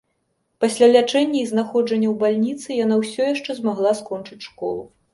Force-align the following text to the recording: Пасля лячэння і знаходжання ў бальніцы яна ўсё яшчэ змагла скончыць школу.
Пасля 0.63 0.87
лячэння 0.95 1.37
і 1.41 1.49
знаходжання 1.51 2.09
ў 2.13 2.17
бальніцы 2.25 2.81
яна 2.83 3.01
ўсё 3.05 3.31
яшчэ 3.33 3.51
змагла 3.63 3.97
скончыць 4.05 4.45
школу. 4.53 4.83